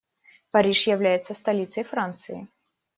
[0.49, 2.47] Париж является столицей Франции.